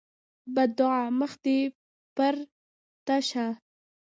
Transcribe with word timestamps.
بدعا: 0.55 1.01
مخ 1.19 1.33
دې 1.43 1.59
پرته 2.15 3.15
شه! 3.29 3.45